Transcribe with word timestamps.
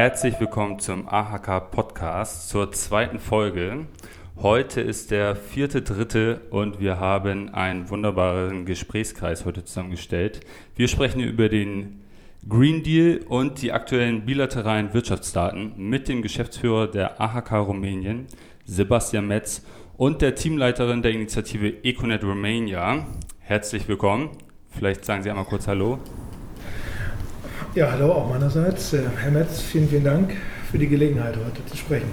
Herzlich 0.00 0.38
willkommen 0.38 0.78
zum 0.78 1.08
AHK 1.08 1.72
Podcast 1.72 2.50
zur 2.50 2.70
zweiten 2.70 3.18
Folge. 3.18 3.88
Heute 4.36 4.80
ist 4.80 5.10
der 5.10 5.34
vierte, 5.34 5.82
dritte 5.82 6.42
und 6.50 6.78
wir 6.78 7.00
haben 7.00 7.52
einen 7.52 7.90
wunderbaren 7.90 8.64
Gesprächskreis 8.64 9.44
heute 9.44 9.64
zusammengestellt. 9.64 10.38
Wir 10.76 10.86
sprechen 10.86 11.18
über 11.18 11.48
den 11.48 12.04
Green 12.48 12.84
Deal 12.84 13.22
und 13.28 13.60
die 13.60 13.72
aktuellen 13.72 14.24
bilateralen 14.24 14.94
Wirtschaftsdaten 14.94 15.72
mit 15.76 16.06
dem 16.06 16.22
Geschäftsführer 16.22 16.86
der 16.86 17.20
AHK 17.20 17.54
Rumänien, 17.54 18.28
Sebastian 18.66 19.26
Metz, 19.26 19.64
und 19.96 20.22
der 20.22 20.36
Teamleiterin 20.36 21.02
der 21.02 21.10
Initiative 21.10 21.82
Econet 21.82 22.22
Romania. 22.22 23.04
Herzlich 23.40 23.88
willkommen. 23.88 24.30
Vielleicht 24.70 25.04
sagen 25.04 25.24
Sie 25.24 25.30
einmal 25.30 25.44
kurz 25.44 25.66
Hallo. 25.66 25.98
Ja, 27.74 27.90
hallo 27.92 28.12
auch 28.12 28.30
meinerseits. 28.30 28.94
Äh, 28.94 29.02
Herr 29.18 29.30
Metz, 29.30 29.60
vielen, 29.60 29.88
vielen 29.88 30.04
Dank 30.04 30.32
für 30.70 30.78
die 30.78 30.88
Gelegenheit, 30.88 31.36
heute 31.36 31.64
zu 31.66 31.76
sprechen. 31.76 32.08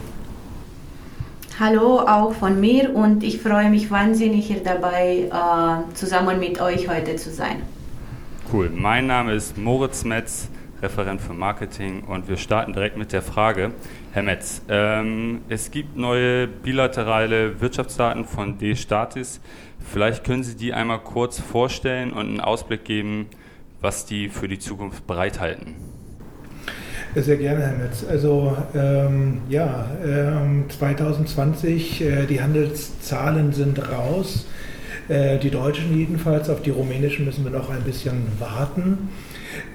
Hallo 1.58 2.02
auch 2.02 2.34
von 2.34 2.60
mir 2.60 2.94
und 2.94 3.24
ich 3.24 3.42
freue 3.42 3.70
mich 3.70 3.90
wahnsinnig 3.90 4.48
hier 4.48 4.62
dabei, 4.62 5.30
äh, 5.32 5.94
zusammen 5.94 6.40
mit 6.40 6.60
euch 6.60 6.90
heute 6.90 7.16
zu 7.16 7.32
sein. 7.32 7.62
Cool. 8.52 8.70
Mein 8.70 9.08
Name 9.08 9.34
ist 9.34 9.58
Moritz 9.58 10.04
Metz, 10.04 10.50
Referent 10.82 11.22
für 11.22 11.34
Marketing 11.34 12.04
und 12.04 12.28
wir 12.28 12.36
starten 12.36 12.74
direkt 12.74 12.98
mit 12.98 13.14
der 13.14 13.22
Frage. 13.22 13.72
Herr 14.12 14.24
Metz, 14.24 14.62
ähm, 14.68 15.40
es 15.48 15.72
gibt 15.72 15.96
neue 15.96 16.48
bilaterale 16.48 17.62
Wirtschaftsdaten 17.62 18.26
von 18.26 18.58
D-Statis. 18.58 19.40
Vielleicht 19.80 20.26
können 20.26 20.44
Sie 20.44 20.58
die 20.58 20.74
einmal 20.74 21.00
kurz 21.00 21.40
vorstellen 21.40 22.12
und 22.12 22.28
einen 22.28 22.42
Ausblick 22.42 22.84
geben, 22.84 23.28
was 23.86 24.06
die 24.08 24.30
für 24.30 24.48
die 24.48 24.58
Zukunft 24.58 25.06
bereithalten. 25.06 25.76
Sehr 27.14 27.38
gerne, 27.38 27.62
Herr 27.62 27.78
Metz. 27.78 28.04
Also 28.10 28.58
ähm, 28.74 29.42
ja, 29.48 29.86
ähm, 30.04 30.66
2020, 30.68 32.02
äh, 32.02 32.26
die 32.26 32.42
Handelszahlen 32.42 33.54
sind 33.54 33.80
raus. 33.90 34.48
Äh, 35.08 35.38
die 35.38 35.52
deutschen 35.52 35.96
jedenfalls, 35.96 36.50
auf 36.50 36.64
die 36.64 36.72
rumänischen 36.72 37.26
müssen 37.26 37.44
wir 37.44 37.52
noch 37.52 37.70
ein 37.70 37.84
bisschen 37.84 38.24
warten. 38.40 39.10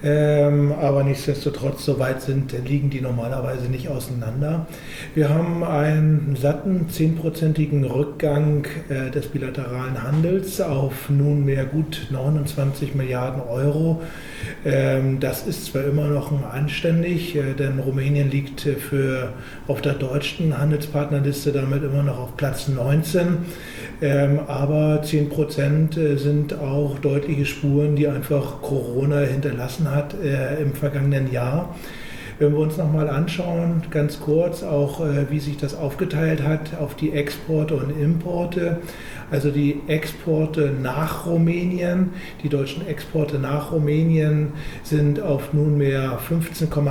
Ähm, 0.02 0.72
aber 0.72 1.04
nichtsdestotrotz, 1.04 1.84
so 1.84 1.98
weit 1.98 2.22
sind, 2.22 2.54
liegen 2.66 2.88
die 2.88 3.02
normalerweise 3.02 3.68
nicht 3.68 3.88
auseinander. 3.88 4.66
Wir 5.14 5.28
haben 5.28 5.62
einen 5.62 6.36
satten, 6.40 6.88
zehnprozentigen 6.88 7.84
Rückgang 7.84 8.66
äh, 8.88 9.10
des 9.10 9.26
bilateralen 9.26 10.02
Handels 10.02 10.60
auf 10.60 11.10
nunmehr 11.10 11.66
gut 11.66 12.06
29 12.10 12.94
Milliarden 12.94 13.42
Euro. 13.42 14.02
Ähm, 14.64 15.20
das 15.20 15.46
ist 15.46 15.66
zwar 15.66 15.84
immer 15.84 16.08
noch 16.08 16.32
anständig, 16.50 17.36
äh, 17.36 17.52
denn 17.52 17.78
Rumänien 17.78 18.30
liegt 18.30 18.62
für, 18.62 19.34
auf 19.66 19.82
der 19.82 19.94
deutschen 19.94 20.56
Handelspartnerliste 20.56 21.52
damit 21.52 21.82
immer 21.82 22.02
noch 22.02 22.18
auf 22.18 22.36
Platz 22.36 22.68
19. 22.68 23.38
Ähm, 24.02 24.40
aber 24.46 25.02
10 25.02 25.28
Prozent 25.28 25.96
äh, 25.96 26.16
sind 26.16 26.58
auch 26.58 26.98
deutliche 26.98 27.44
Spuren, 27.44 27.96
die 27.96 28.08
einfach 28.08 28.62
Corona 28.62 29.20
hinterlassen 29.20 29.90
hat 29.90 30.14
äh, 30.14 30.62
im 30.62 30.72
vergangenen 30.72 31.30
Jahr. 31.30 31.74
Wenn 32.41 32.52
wir 32.52 32.60
uns 32.60 32.78
nochmal 32.78 33.10
anschauen, 33.10 33.83
ganz 33.91 34.19
kurz 34.19 34.62
auch, 34.62 35.05
äh, 35.06 35.30
wie 35.30 35.41
sich 35.41 35.58
das 35.58 35.74
aufgeteilt 35.74 36.42
hat 36.42 36.70
auf 36.80 36.94
die 36.94 37.12
Exporte 37.12 37.77
und 37.77 37.91
Importe, 37.91 38.78
also 39.31 39.50
die 39.50 39.82
Exporte 39.88 40.72
nach 40.82 41.26
Rumänien, 41.26 42.14
die 42.42 42.48
deutschen 42.48 42.87
Exporte 42.87 43.38
nach 43.38 43.72
Rumänien 43.72 44.54
sind 44.82 45.20
auf 45.20 45.53
nunmehr 45.53 46.19
15,8 46.31 46.88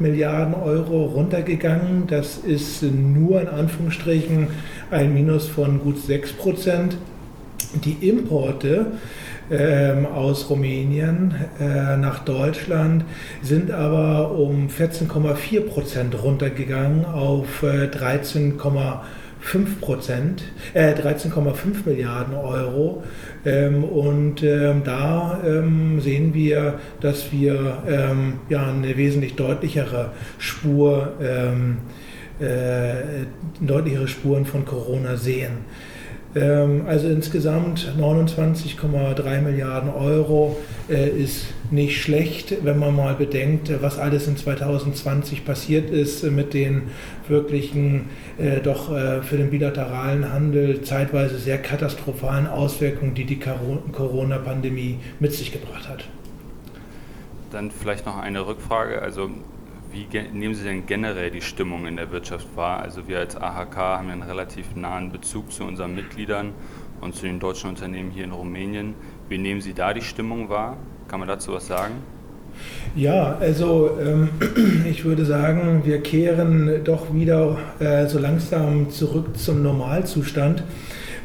Milliarden 0.00 0.52
Euro 0.52 1.06
runtergegangen. 1.06 2.06
Das 2.06 2.36
ist 2.36 2.82
nur 2.82 3.40
in 3.40 3.48
Anführungsstrichen 3.48 4.48
ein 4.90 5.14
Minus 5.14 5.46
von 5.46 5.80
gut 5.80 5.98
6 5.98 6.34
Prozent. 6.34 6.98
Die 7.86 8.06
Importe 8.06 8.92
ähm, 9.50 10.06
aus 10.06 10.48
Rumänien 10.48 11.34
äh, 11.58 11.96
nach 11.96 12.20
Deutschland 12.20 13.04
sind 13.42 13.70
aber 13.70 14.30
um 14.32 14.68
14,4 14.68 15.62
Prozent 15.62 16.22
runtergegangen 16.22 17.04
auf 17.04 17.62
äh, 17.62 17.86
13,5 17.86 19.00
Prozent, 19.80 20.44
äh, 20.72 20.94
13,5 20.94 21.84
Milliarden 21.84 22.34
Euro. 22.34 23.02
Ähm, 23.44 23.82
und 23.82 24.42
ähm, 24.42 24.82
da 24.84 25.40
ähm, 25.44 26.00
sehen 26.00 26.32
wir, 26.32 26.78
dass 27.00 27.32
wir 27.32 27.82
ähm, 27.88 28.34
ja 28.48 28.68
eine 28.68 28.96
wesentlich 28.96 29.34
deutlichere 29.34 30.12
Spur, 30.38 31.14
ähm, 31.20 31.78
äh, 32.38 33.24
deutlichere 33.60 34.06
Spuren 34.06 34.46
von 34.46 34.64
Corona 34.64 35.16
sehen. 35.16 35.64
Ähm, 36.34 36.84
also 36.86 37.08
insgesamt 37.08 37.92
29,3 37.98 39.40
Milliarden 39.40 39.90
Euro 39.90 40.56
äh, 40.88 41.08
ist 41.08 41.46
nicht 41.72 42.00
schlecht, 42.00 42.64
wenn 42.64 42.78
man 42.78 42.94
mal 42.94 43.14
bedenkt, 43.14 43.70
was 43.82 43.98
alles 43.98 44.28
in 44.28 44.36
2020 44.36 45.44
passiert 45.44 45.90
ist 45.90 46.22
mit 46.24 46.54
den 46.54 46.82
wirklichen, 47.26 48.10
äh, 48.38 48.60
doch 48.60 48.94
äh, 48.94 49.22
für 49.22 49.36
den 49.36 49.50
bilateralen 49.50 50.32
Handel 50.32 50.82
zeitweise 50.82 51.38
sehr 51.38 51.58
katastrophalen 51.58 52.46
Auswirkungen, 52.46 53.14
die 53.14 53.24
die 53.24 53.40
Corona-Pandemie 53.40 54.98
mit 55.18 55.32
sich 55.32 55.52
gebracht 55.52 55.88
hat. 55.88 56.04
Dann 57.50 57.72
vielleicht 57.72 58.06
noch 58.06 58.18
eine 58.18 58.46
Rückfrage. 58.46 59.02
Also 59.02 59.30
wie 59.92 60.06
nehmen 60.32 60.54
Sie 60.54 60.64
denn 60.64 60.86
generell 60.86 61.30
die 61.30 61.40
Stimmung 61.40 61.86
in 61.86 61.96
der 61.96 62.10
Wirtschaft 62.12 62.46
wahr? 62.56 62.80
Also 62.80 63.08
wir 63.08 63.18
als 63.18 63.36
AHK 63.36 63.76
haben 63.76 64.10
einen 64.10 64.22
relativ 64.22 64.76
nahen 64.76 65.10
Bezug 65.10 65.50
zu 65.52 65.64
unseren 65.64 65.94
Mitgliedern 65.94 66.52
und 67.00 67.14
zu 67.14 67.26
den 67.26 67.40
deutschen 67.40 67.70
Unternehmen 67.70 68.10
hier 68.10 68.24
in 68.24 68.32
Rumänien. 68.32 68.94
Wie 69.28 69.38
nehmen 69.38 69.60
Sie 69.60 69.74
da 69.74 69.92
die 69.92 70.02
Stimmung 70.02 70.48
wahr? 70.48 70.76
Kann 71.08 71.18
man 71.18 71.28
dazu 71.28 71.52
was 71.52 71.66
sagen? 71.66 71.94
Ja, 72.94 73.36
also 73.40 73.98
ähm, 74.00 74.28
ich 74.88 75.04
würde 75.04 75.24
sagen, 75.24 75.82
wir 75.84 76.02
kehren 76.02 76.84
doch 76.84 77.12
wieder 77.12 77.58
äh, 77.78 78.06
so 78.06 78.18
langsam 78.18 78.90
zurück 78.90 79.36
zum 79.36 79.62
Normalzustand, 79.62 80.62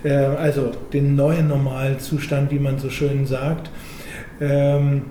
äh, 0.04 0.14
also 0.14 0.72
den 0.94 1.16
neuen 1.16 1.48
Normalzustand, 1.48 2.52
wie 2.52 2.60
man 2.60 2.80
so 2.80 2.90
schön 2.90 3.26
sagt. 3.26 3.70
Ähm, 4.40 5.04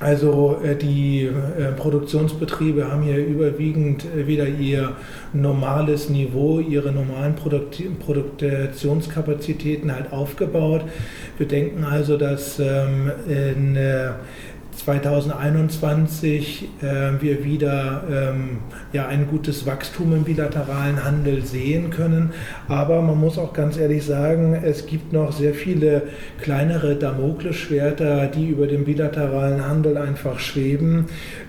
also 0.00 0.60
äh, 0.62 0.76
die 0.76 1.24
äh, 1.24 1.72
Produktionsbetriebe 1.72 2.88
haben 2.90 3.02
hier 3.02 3.18
überwiegend 3.18 4.04
äh, 4.04 4.26
wieder 4.28 4.46
ihr 4.46 4.92
normales 5.32 6.08
Niveau, 6.08 6.60
ihre 6.60 6.92
normalen 6.92 7.34
Produktionskapazitäten 7.34 9.92
halt 9.92 10.12
aufgebaut. 10.12 10.82
Wir 11.36 11.48
denken 11.48 11.82
also, 11.84 12.16
dass 12.16 12.60
ähm, 12.60 13.10
in 13.26 13.76
2021 14.88 16.68
äh, 16.80 17.20
wir 17.20 17.44
wieder 17.44 18.04
ähm, 18.10 18.60
ja, 18.94 19.06
ein 19.06 19.26
gutes 19.28 19.66
Wachstum 19.66 20.14
im 20.14 20.24
bilateralen 20.24 21.04
Handel 21.04 21.44
sehen 21.44 21.90
können. 21.90 22.30
Aber 22.68 23.02
man 23.02 23.20
muss 23.20 23.36
auch 23.36 23.52
ganz 23.52 23.76
ehrlich 23.76 24.06
sagen, 24.06 24.54
es 24.54 24.86
gibt 24.86 25.12
noch 25.12 25.32
sehr 25.32 25.52
viele 25.52 26.04
kleinere 26.40 26.96
Damoklesschwerter, 26.96 28.28
die 28.28 28.48
über 28.48 28.66
dem 28.66 28.86
bilateralen 28.86 29.68
Handel 29.68 29.98
einfach 29.98 30.38
schweben. 30.38 31.04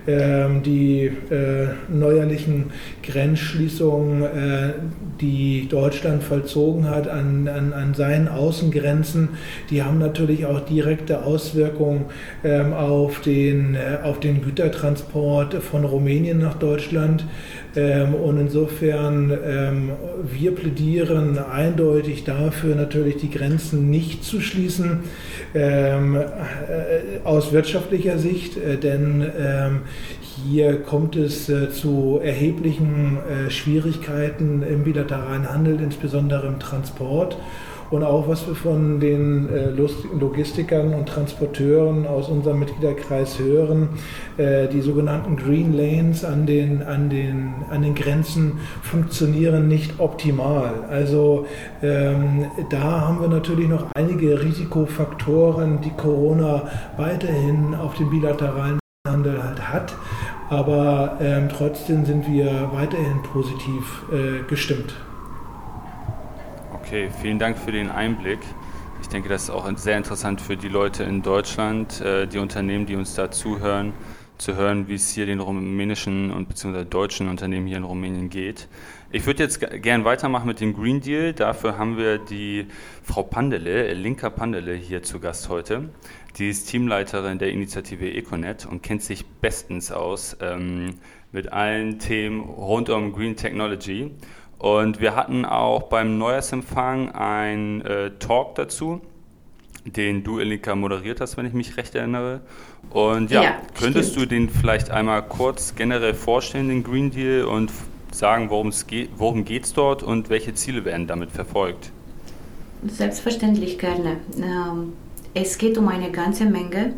Ähm, 0.06 0.62
die 0.62 1.06
äh, 1.30 1.68
neuerlichen 1.88 2.72
Grenzschließungen, 3.02 4.22
äh, 4.22 4.72
die 5.20 5.66
Deutschland 5.70 6.22
vollzogen 6.22 6.90
hat 6.90 7.08
an, 7.08 7.48
an, 7.48 7.72
an 7.72 7.94
seinen 7.94 8.28
Außengrenzen, 8.28 9.30
die 9.70 9.82
haben 9.82 9.98
natürlich 9.98 10.44
auch 10.44 10.60
direkte 10.60 11.22
Auswirkungen 11.22 12.06
ähm, 12.44 12.74
auf 12.74 13.20
den, 13.20 13.29
äh, 13.30 13.98
auf 14.02 14.20
den 14.20 14.42
Gütertransport 14.42 15.54
von 15.54 15.84
Rumänien 15.84 16.38
nach 16.38 16.54
Deutschland. 16.54 17.24
Ähm, 17.76 18.14
und 18.14 18.40
insofern, 18.40 19.30
ähm, 19.44 19.90
wir 20.24 20.54
plädieren 20.54 21.38
eindeutig 21.38 22.24
dafür, 22.24 22.74
natürlich 22.74 23.18
die 23.18 23.30
Grenzen 23.30 23.90
nicht 23.90 24.24
zu 24.24 24.40
schließen, 24.40 25.00
ähm, 25.54 26.16
äh, 26.16 27.24
aus 27.24 27.52
wirtschaftlicher 27.52 28.18
Sicht, 28.18 28.56
äh, 28.56 28.76
denn 28.76 29.26
hier 30.44 30.80
kommt 30.80 31.16
es 31.16 31.46
zu 31.46 32.20
erheblichen 32.22 33.18
Schwierigkeiten 33.48 34.62
im 34.62 34.84
bilateralen 34.84 35.52
Handel, 35.52 35.78
insbesondere 35.80 36.46
im 36.46 36.58
Transport 36.58 37.36
und 37.90 38.04
auch 38.04 38.28
was 38.28 38.46
wir 38.46 38.54
von 38.54 39.00
den 39.00 39.48
äh, 39.48 39.70
Logistikern 39.70 40.94
und 40.94 41.08
Transporteuren 41.08 42.06
aus 42.06 42.28
unserem 42.28 42.60
Mitgliederkreis 42.60 43.38
hören, 43.38 43.90
äh, 44.36 44.68
die 44.68 44.80
sogenannten 44.80 45.36
Green 45.36 45.72
Lanes 45.72 46.24
an 46.24 46.46
den, 46.46 46.82
an, 46.82 47.10
den, 47.10 47.54
an 47.70 47.82
den 47.82 47.94
Grenzen 47.94 48.60
funktionieren 48.82 49.68
nicht 49.68 49.98
optimal. 49.98 50.84
Also 50.88 51.46
ähm, 51.82 52.46
da 52.70 52.80
haben 52.80 53.20
wir 53.20 53.28
natürlich 53.28 53.68
noch 53.68 53.86
einige 53.94 54.40
Risikofaktoren, 54.40 55.80
die 55.80 55.90
Corona 55.90 56.68
weiterhin 56.96 57.74
auf 57.74 57.94
dem 57.94 58.10
bilateralen 58.10 58.78
Handel 59.06 59.42
halt 59.42 59.60
hat. 59.68 59.94
aber 60.50 61.16
ähm, 61.20 61.48
trotzdem 61.48 62.04
sind 62.04 62.30
wir 62.30 62.70
weiterhin 62.72 63.22
positiv 63.22 64.02
äh, 64.12 64.46
gestimmt. 64.48 64.94
Okay, 66.90 67.08
vielen 67.22 67.38
Dank 67.38 67.56
für 67.56 67.70
den 67.70 67.88
Einblick. 67.88 68.40
Ich 69.00 69.06
denke, 69.06 69.28
das 69.28 69.44
ist 69.44 69.50
auch 69.50 69.70
sehr 69.76 69.96
interessant 69.96 70.40
für 70.40 70.56
die 70.56 70.66
Leute 70.66 71.04
in 71.04 71.22
Deutschland, 71.22 72.00
äh, 72.00 72.26
die 72.26 72.38
Unternehmen, 72.38 72.84
die 72.84 72.96
uns 72.96 73.14
da 73.14 73.30
zuhören, 73.30 73.92
zu 74.38 74.56
hören, 74.56 74.88
wie 74.88 74.94
es 74.94 75.08
hier 75.10 75.24
den 75.24 75.38
rumänischen 75.38 76.32
und 76.32 76.48
beziehungsweise 76.48 76.86
deutschen 76.86 77.28
Unternehmen 77.28 77.68
hier 77.68 77.76
in 77.76 77.84
Rumänien 77.84 78.28
geht. 78.28 78.66
Ich 79.12 79.24
würde 79.24 79.44
jetzt 79.44 79.60
gern 79.60 80.04
weitermachen 80.04 80.48
mit 80.48 80.60
dem 80.60 80.74
Green 80.74 81.00
Deal. 81.00 81.32
Dafür 81.32 81.78
haben 81.78 81.96
wir 81.96 82.18
die 82.18 82.66
Frau 83.04 83.22
Pandele, 83.22 83.94
Linka 83.94 84.28
Pandele, 84.28 84.74
hier 84.74 85.04
zu 85.04 85.20
Gast 85.20 85.48
heute. 85.48 85.90
Die 86.38 86.48
ist 86.48 86.70
Teamleiterin 86.70 87.38
der 87.38 87.52
Initiative 87.52 88.10
Econet 88.10 88.66
und 88.66 88.82
kennt 88.82 89.04
sich 89.04 89.24
bestens 89.26 89.92
aus 89.92 90.36
ähm, 90.40 90.96
mit 91.30 91.52
allen 91.52 92.00
Themen 92.00 92.40
rund 92.40 92.90
um 92.90 93.12
Green 93.12 93.36
Technology. 93.36 94.10
Und 94.60 95.00
wir 95.00 95.16
hatten 95.16 95.46
auch 95.46 95.84
beim 95.84 96.18
Neujahrsempfang 96.18 97.12
einen 97.12 97.80
äh, 97.80 98.10
Talk 98.18 98.56
dazu, 98.56 99.00
den 99.86 100.22
du, 100.22 100.38
Elinka, 100.38 100.74
moderiert 100.74 101.22
hast, 101.22 101.38
wenn 101.38 101.46
ich 101.46 101.54
mich 101.54 101.78
recht 101.78 101.94
erinnere. 101.94 102.42
Und 102.90 103.30
ja, 103.30 103.42
ja 103.42 103.56
könntest 103.78 104.10
stimmt. 104.10 104.26
du 104.26 104.34
den 104.34 104.50
vielleicht 104.50 104.90
einmal 104.90 105.22
kurz 105.22 105.74
generell 105.76 106.12
vorstellen, 106.12 106.68
den 106.68 106.84
Green 106.84 107.10
Deal, 107.10 107.44
und 107.44 107.72
sagen, 108.12 108.50
worum 108.50 108.68
es 108.68 108.86
geht, 108.86 109.08
worum 109.16 109.46
geht 109.46 109.64
es 109.64 109.72
dort 109.72 110.02
und 110.02 110.28
welche 110.28 110.52
Ziele 110.52 110.84
werden 110.84 111.06
damit 111.06 111.30
verfolgt? 111.30 111.90
Selbstverständlich 112.86 113.78
gerne. 113.78 114.18
Ähm, 114.36 114.92
es 115.32 115.56
geht 115.56 115.78
um 115.78 115.88
eine 115.88 116.10
ganze 116.10 116.44
Menge, 116.44 116.92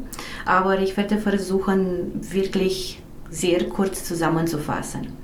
aber 0.46 0.80
ich 0.80 0.96
werde 0.96 1.18
versuchen, 1.18 2.10
wirklich 2.32 3.00
sehr 3.30 3.68
kurz 3.68 4.04
zusammenzufassen 4.04 5.21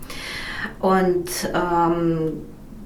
und 0.81 1.29
ähm, 1.55 2.33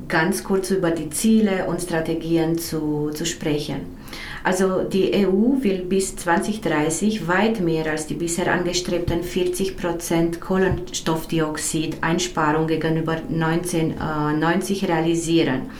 ganz 0.08 0.44
kurz 0.44 0.70
über 0.70 0.90
die 0.90 1.08
Ziele 1.10 1.66
und 1.66 1.80
Strategien 1.80 2.58
zu, 2.58 3.10
zu 3.12 3.26
sprechen. 3.26 4.00
Also 4.44 4.82
die 4.82 5.12
EU 5.14 5.62
will 5.62 5.82
bis 5.82 6.16
2030 6.16 7.28
weit 7.28 7.60
mehr 7.60 7.88
als 7.90 8.08
die 8.08 8.14
bisher 8.14 8.52
angestrebten 8.52 9.22
40 9.22 9.76
Prozent 9.76 10.40
Kohlenstoffdioxid-Einsparung 10.40 12.66
gegenüber 12.66 13.12
1990 13.12 14.88
realisieren. 14.88 15.70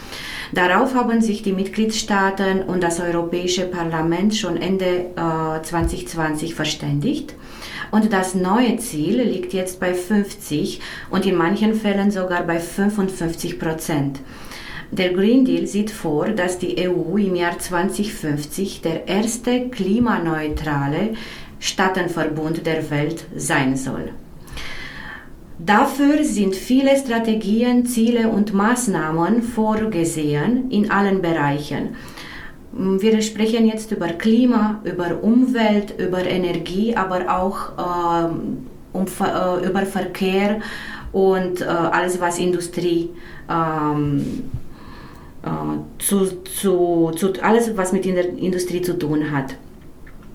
Darauf 0.53 0.94
haben 0.94 1.20
sich 1.23 1.43
die 1.43 1.53
Mitgliedstaaten 1.53 2.62
und 2.62 2.82
das 2.82 3.00
Europäische 3.00 3.65
Parlament 3.65 4.37
schon 4.37 4.58
Ende 4.58 5.06
äh, 5.17 5.20
2020 5.60 6.54
verständigt. 6.54 7.34
Und 7.90 8.12
das 8.12 8.34
neue 8.34 8.78
Ziel 8.78 9.20
liegt 9.22 9.52
jetzt 9.52 9.81
bei 9.81 9.93
50 9.93 10.81
und 11.10 11.26
in 11.26 11.37
manchen 11.37 11.75
Fällen 11.75 12.10
sogar 12.10 12.44
bei 12.44 12.58
55 12.58 13.58
Prozent. 13.58 14.20
Der 14.93 15.12
Green 15.12 15.44
Deal 15.44 15.66
sieht 15.66 15.90
vor, 15.90 16.28
dass 16.28 16.58
die 16.58 16.87
EU 16.87 17.16
im 17.16 17.34
Jahr 17.34 17.58
2050 17.58 18.82
der 18.82 19.08
erste 19.08 19.69
klimaneutrale 19.69 21.14
Staatenverbund 21.58 22.66
der 22.66 22.90
Welt 22.90 23.25
sein 23.34 23.76
soll. 23.76 24.10
Dafür 25.58 26.25
sind 26.25 26.56
viele 26.56 26.96
Strategien, 26.96 27.87
Ziele 27.87 28.28
und 28.28 28.52
Maßnahmen 28.52 29.43
vorgesehen 29.43 30.70
in 30.70 30.90
allen 30.90 31.22
Bereichen. 31.22 31.96
Wir 32.74 33.20
sprechen 33.20 33.66
jetzt 33.66 33.92
über 33.92 34.08
Klima, 34.08 34.80
über 34.84 35.22
Umwelt, 35.22 35.94
über 35.98 36.24
Energie, 36.24 36.96
aber 36.96 37.30
auch 37.30 38.30
ähm, 38.30 38.66
um, 38.92 39.04
äh, 39.04 39.66
über 39.66 39.82
Verkehr 39.84 40.60
und 41.12 41.60
äh, 41.60 41.64
alles, 41.64 42.19
was 42.19 42.38
Industrie 42.38 43.10
ähm, 43.50 44.44
äh, 45.42 45.48
zu, 46.02 46.42
zu, 46.44 47.12
zu, 47.14 47.32
alles, 47.42 47.76
was 47.76 47.92
mit 47.92 48.06
der 48.06 48.28
Industrie 48.38 48.80
zu 48.80 48.98
tun 48.98 49.30
hat. 49.30 49.54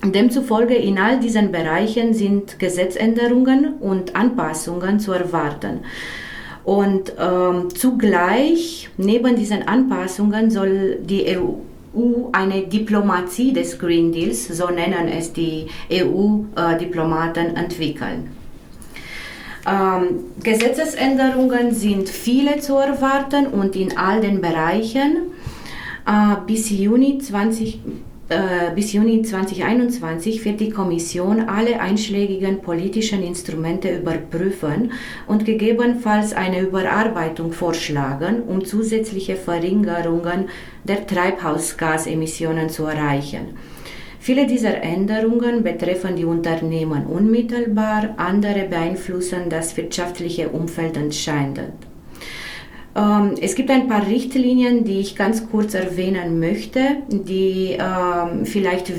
Demzufolge 0.03 0.75
in 0.75 0.99
all 0.99 1.19
diesen 1.19 1.51
Bereichen 1.51 2.13
sind 2.13 2.59
Gesetzänderungen 2.59 3.73
und 3.79 4.15
Anpassungen 4.15 4.99
zu 4.99 5.11
erwarten. 5.11 5.79
Und 6.63 7.13
ähm, 7.19 7.69
zugleich, 7.73 8.89
neben 8.97 9.35
diesen 9.35 9.67
Anpassungen, 9.67 10.51
soll 10.51 10.99
die 11.01 11.35
EU 11.35 11.53
eine 12.31 12.63
Diplomatie 12.63 13.53
des 13.53 13.77
Green 13.79 14.11
Deals, 14.11 14.47
so 14.47 14.69
nennen 14.69 15.07
es 15.07 15.33
die 15.33 15.67
EU-Diplomaten, 15.91 17.55
entwickeln. 17.55 18.29
Ähm, 19.67 20.31
Gesetzesänderungen 20.41 21.73
sind 21.73 22.07
viele 22.07 22.59
zu 22.59 22.75
erwarten 22.75 23.47
und 23.47 23.75
in 23.75 23.97
all 23.97 24.21
den 24.21 24.39
Bereichen. 24.39 25.33
Äh, 26.05 26.35
bis 26.45 26.69
Juni 26.69 27.17
20, 27.17 27.75
äh, 27.75 27.79
bis 28.75 28.91
Juni 28.91 29.21
2021 29.21 30.43
wird 30.43 30.59
die 30.59 30.69
Kommission 30.69 31.47
alle 31.47 31.79
einschlägigen 31.79 32.61
politischen 32.61 33.23
Instrumente 33.23 33.89
überprüfen 33.89 34.91
und 35.27 35.45
gegebenenfalls 35.45 36.33
eine 36.33 36.59
Überarbeitung 36.59 37.53
vorschlagen, 37.53 38.43
um 38.43 38.65
zusätzliche 38.65 39.37
Verringerungen 39.37 40.49
der 40.83 41.07
Treibhausgasemissionen 41.07 42.69
zu 42.69 42.83
erreichen. 42.83 43.57
Viele 44.19 44.45
dieser 44.45 44.83
Änderungen 44.83 45.63
betreffen 45.63 46.17
die 46.17 46.25
Unternehmen 46.25 47.05
unmittelbar, 47.05 48.15
andere 48.17 48.65
beeinflussen 48.65 49.49
das 49.49 49.77
wirtschaftliche 49.77 50.49
Umfeld 50.49 50.97
entscheidend. 50.97 51.86
Ähm, 52.97 53.35
es 53.39 53.53
gibt 53.53 53.69
ein 53.69 53.87
paar 53.87 54.07
Richtlinien, 54.07 54.83
die 54.83 54.99
ich 54.99 55.15
ganz 55.15 55.47
kurz 55.49 55.75
erwähnen 55.75 56.39
möchte, 56.39 56.97
die 57.07 57.77
ähm, 57.79 58.45
vielleicht 58.45 58.91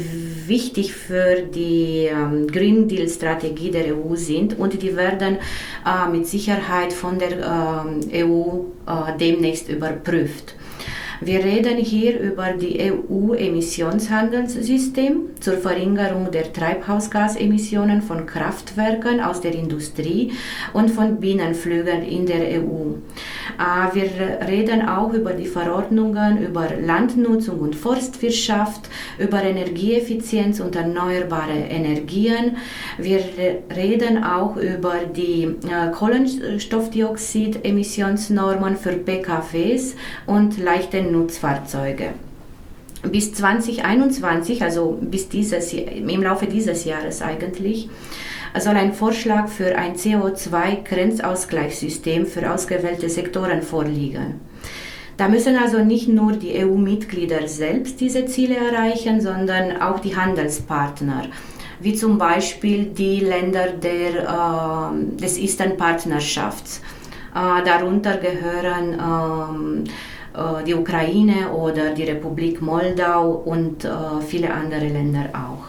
wichtig 0.47 0.95
für 0.95 1.43
die 1.43 2.06
ähm, 2.06 2.47
Green 2.47 2.87
Deal 2.87 3.09
Strategie 3.09 3.73
der 3.73 3.97
EU 3.97 4.15
sind 4.15 4.56
und 4.56 4.81
die 4.81 4.97
werden 4.97 5.39
äh, 5.85 6.09
mit 6.11 6.29
Sicherheit 6.29 6.93
von 6.93 7.19
der 7.19 7.85
EU 8.12 8.61
äh, 8.87 9.19
demnächst 9.19 9.69
überprüft. 9.69 10.55
Wir 11.21 11.45
reden 11.45 11.79
hier 11.79 12.21
über 12.21 12.53
die 12.53 12.93
EU-Emissionshandelssystem 12.93 15.31
zur 15.41 15.55
Verringerung 15.55 16.31
der 16.31 16.53
Treibhausgasemissionen 16.53 18.03
von 18.03 18.25
Kraftwerken 18.25 19.21
aus 19.21 19.41
der 19.41 19.53
Industrie 19.53 20.31
und 20.73 20.93
von 20.93 21.19
Binnenflügen 21.19 22.05
in 22.05 22.27
der 22.27 22.63
EU. 22.63 22.93
Äh, 23.59 23.89
wir 23.95 24.09
reden 24.47 24.89
auch 24.89 25.13
über 25.13 25.33
die 25.33 25.47
Verordnungen 25.47 26.41
über 26.41 26.69
Landnutzung 26.81 27.59
und 27.59 27.75
Forstwirtschaft, 27.75 28.89
über 29.19 29.43
Energieeffizienz 29.43 30.61
und 30.61 30.77
erneuerbare 30.77 31.65
Energien. 31.69 32.59
Wir 32.97 33.19
reden 33.75 34.23
auch 34.23 34.57
über 34.57 34.99
die 35.17 35.43
äh, 35.45 35.91
Kohlenstoffdioxid-Emissionsnormen 35.93 38.77
für 38.77 38.93
PKWs 38.93 39.97
und 40.27 40.59
leichte 40.59 41.08
Nutzfahrzeuge. 41.12 42.11
Bis 43.03 43.33
2021, 43.35 44.62
also 44.62 44.99
bis 45.00 45.29
dieses, 45.29 45.73
im 45.73 46.23
Laufe 46.23 46.47
dieses 46.47 46.85
Jahres 46.85 47.23
eigentlich, 47.23 47.88
soll 48.59 48.77
ein 48.77 48.93
Vorschlag 48.93 49.49
für 49.49 49.77
ein 49.77 49.95
CO2-Grenzausgleichssystem 49.95 52.27
für 52.27 52.53
ausgewählte 52.53 53.09
Sektoren 53.09 53.62
vorliegen. 53.62 54.41
Da 55.17 55.29
müssen 55.29 55.57
also 55.57 55.85
nicht 55.85 56.09
nur 56.09 56.33
die 56.33 56.65
EU-Mitglieder 56.65 57.47
selbst 57.49 58.00
diese 58.00 58.27
Ziele 58.27 58.57
erreichen, 58.57 59.21
sondern 59.21 59.83
auch 59.83 59.99
die 59.99 60.15
Handelspartner, 60.17 61.25
wie 61.81 61.95
zum 61.95 62.19
Beispiel 62.19 62.85
die 62.87 63.19
Länder 63.21 63.69
der, 63.69 64.23
äh, 64.23 64.93
des 65.17 65.38
Eastern 65.38 65.77
Partnerschafts. 65.77 66.83
Äh, 67.35 67.65
darunter 67.65 68.19
gehören 68.19 68.95
äh, 68.95 69.88
die 70.66 70.75
Ukraine 70.75 71.52
oder 71.52 71.90
die 71.90 72.04
Republik 72.04 72.62
Moldau 72.62 73.33
und 73.33 73.85
äh, 73.85 73.88
viele 74.26 74.52
andere 74.52 74.87
Länder 74.87 75.30
auch. 75.33 75.68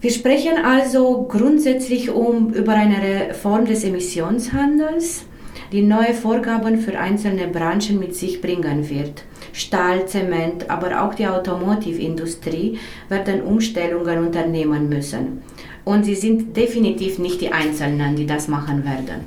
Wir 0.00 0.10
sprechen 0.10 0.58
also 0.64 1.26
grundsätzlich 1.28 2.10
um, 2.10 2.52
über 2.52 2.74
eine 2.74 3.28
Reform 3.30 3.64
des 3.64 3.82
Emissionshandels, 3.82 5.24
die 5.72 5.82
neue 5.82 6.14
Vorgaben 6.14 6.78
für 6.78 6.98
einzelne 6.98 7.48
Branchen 7.48 7.98
mit 7.98 8.14
sich 8.14 8.40
bringen 8.40 8.88
wird. 8.88 9.24
Stahl, 9.52 10.06
Zement, 10.06 10.70
aber 10.70 11.02
auch 11.02 11.14
die 11.14 11.26
Automotivindustrie 11.26 12.78
werden 13.08 13.42
Umstellungen 13.42 14.26
unternehmen 14.26 14.88
müssen. 14.88 15.42
Und 15.84 16.04
sie 16.04 16.14
sind 16.14 16.56
definitiv 16.56 17.18
nicht 17.18 17.40
die 17.40 17.52
Einzelnen, 17.52 18.16
die 18.16 18.26
das 18.26 18.48
machen 18.48 18.84
werden. 18.84 19.24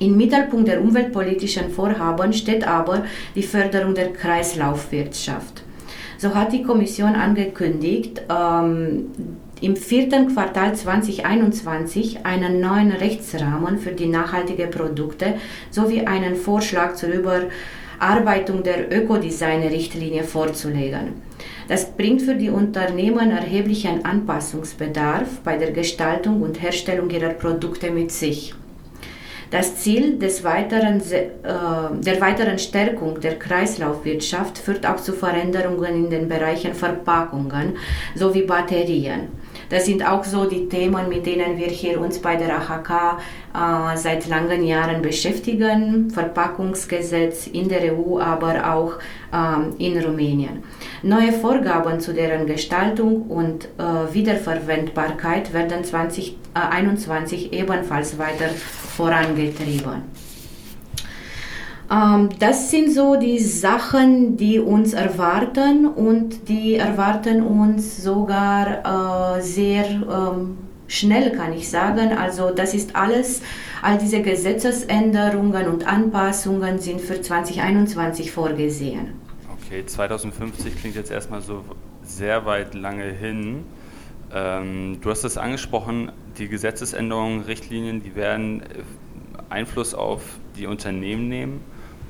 Im 0.00 0.16
Mittelpunkt 0.16 0.68
der 0.68 0.80
umweltpolitischen 0.80 1.70
Vorhaben 1.70 2.32
steht 2.32 2.66
aber 2.66 3.04
die 3.34 3.42
Förderung 3.42 3.94
der 3.94 4.12
Kreislaufwirtschaft. 4.12 5.62
So 6.18 6.34
hat 6.34 6.52
die 6.52 6.62
Kommission 6.62 7.14
angekündigt, 7.14 8.22
ähm, 8.28 9.06
im 9.60 9.76
vierten 9.76 10.32
Quartal 10.32 10.74
2021 10.74 12.24
einen 12.24 12.60
neuen 12.60 12.92
Rechtsrahmen 12.92 13.78
für 13.78 13.90
die 13.90 14.06
nachhaltigen 14.06 14.70
Produkte 14.70 15.34
sowie 15.70 16.06
einen 16.06 16.36
Vorschlag 16.36 16.94
zur 16.94 17.10
Überarbeitung 17.10 18.62
der 18.62 18.92
Ökodesign-Richtlinie 18.92 20.22
vorzulegen. 20.22 21.22
Das 21.66 21.90
bringt 21.90 22.22
für 22.22 22.36
die 22.36 22.50
Unternehmen 22.50 23.30
erheblichen 23.30 24.04
Anpassungsbedarf 24.04 25.40
bei 25.42 25.56
der 25.56 25.72
Gestaltung 25.72 26.42
und 26.42 26.62
Herstellung 26.62 27.10
ihrer 27.10 27.30
Produkte 27.30 27.90
mit 27.90 28.12
sich. 28.12 28.54
Das 29.50 29.76
Ziel 29.76 30.18
des 30.18 30.44
weiteren, 30.44 31.00
äh, 31.10 31.28
der 32.00 32.20
weiteren 32.20 32.58
Stärkung 32.58 33.18
der 33.20 33.38
Kreislaufwirtschaft 33.38 34.58
führt 34.58 34.86
auch 34.86 34.96
zu 34.96 35.12
Veränderungen 35.12 36.04
in 36.04 36.10
den 36.10 36.28
Bereichen 36.28 36.74
Verpackungen 36.74 37.76
sowie 38.14 38.42
Batterien. 38.42 39.28
Das 39.68 39.86
sind 39.86 40.06
auch 40.06 40.24
so 40.24 40.44
die 40.46 40.68
Themen, 40.68 41.08
mit 41.08 41.26
denen 41.26 41.56
wir 41.56 41.68
hier 41.68 42.00
uns 42.00 42.18
bei 42.18 42.36
der 42.36 42.56
AHK 42.58 43.18
äh, 43.54 43.96
seit 43.96 44.28
langen 44.28 44.64
Jahren 44.64 45.02
beschäftigen. 45.02 46.10
Verpackungsgesetz 46.10 47.46
in 47.46 47.68
der 47.68 47.94
EU, 47.94 48.18
aber 48.18 48.74
auch 48.74 48.92
ähm, 49.32 49.74
in 49.78 49.98
Rumänien. 50.02 50.62
Neue 51.02 51.32
Vorgaben 51.32 52.00
zu 52.00 52.12
deren 52.12 52.46
Gestaltung 52.46 53.22
und 53.22 53.66
äh, 53.78 54.14
Wiederverwendbarkeit 54.14 55.52
werden 55.52 55.84
2021 55.84 57.52
ebenfalls 57.52 58.18
weiter 58.18 58.48
vorangetrieben. 58.48 60.27
Ähm, 61.90 62.28
das 62.38 62.70
sind 62.70 62.92
so 62.92 63.16
die 63.16 63.38
Sachen, 63.38 64.36
die 64.36 64.58
uns 64.58 64.92
erwarten 64.92 65.86
und 65.86 66.48
die 66.48 66.74
erwarten 66.74 67.42
uns 67.42 68.02
sogar 68.02 69.38
äh, 69.38 69.42
sehr 69.42 69.86
ähm, 69.86 70.58
schnell, 70.86 71.32
kann 71.32 71.52
ich 71.52 71.68
sagen. 71.70 72.12
Also 72.12 72.50
das 72.50 72.74
ist 72.74 72.94
alles, 72.94 73.42
all 73.80 73.96
diese 73.98 74.20
Gesetzesänderungen 74.20 75.68
und 75.68 75.86
Anpassungen 75.86 76.78
sind 76.78 77.00
für 77.00 77.20
2021 77.20 78.32
vorgesehen. 78.32 79.14
Okay, 79.64 79.84
2050 79.84 80.78
klingt 80.78 80.96
jetzt 80.96 81.10
erstmal 81.10 81.40
so 81.40 81.64
sehr 82.02 82.44
weit 82.44 82.74
lange 82.74 83.04
hin. 83.04 83.64
Ähm, 84.34 84.98
du 85.00 85.10
hast 85.10 85.24
es 85.24 85.38
angesprochen, 85.38 86.12
die 86.36 86.48
Gesetzesänderungen, 86.48 87.42
Richtlinien, 87.42 88.02
die 88.02 88.14
werden 88.14 88.62
Einfluss 89.48 89.94
auf 89.94 90.22
die 90.58 90.66
Unternehmen 90.66 91.28
nehmen. 91.28 91.60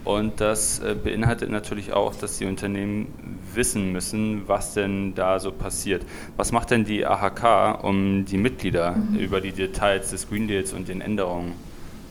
Und 0.04 0.40
das 0.40 0.78
äh, 0.78 0.94
beinhaltet 0.94 1.50
natürlich 1.50 1.92
auch, 1.92 2.14
dass 2.14 2.38
die 2.38 2.46
Unternehmen 2.46 3.08
wissen 3.54 3.92
müssen, 3.92 4.42
was 4.46 4.74
denn 4.74 5.14
da 5.14 5.38
so 5.38 5.52
passiert. 5.52 6.02
Was 6.36 6.52
macht 6.52 6.70
denn 6.70 6.84
die 6.84 7.04
AHK, 7.04 7.84
um 7.84 8.24
die 8.24 8.38
Mitglieder 8.38 8.92
mhm. 8.92 9.18
über 9.18 9.40
die 9.40 9.52
Details 9.52 10.10
des 10.10 10.28
Green 10.28 10.48
Deals 10.48 10.72
und 10.72 10.88
den 10.88 11.00
Änderungen 11.00 11.52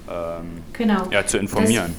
ähm, 0.10 0.62
genau. 0.74 1.04
ja, 1.12 1.26
zu 1.26 1.38
informieren? 1.38 1.96